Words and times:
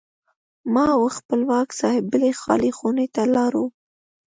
ما 0.73 0.85
او 0.97 1.03
خپلواک 1.17 1.69
صاحب 1.79 2.03
بلې 2.11 2.31
خالي 2.41 2.71
خونې 2.77 3.07
ته 3.15 3.23
لاړو. 3.35 3.65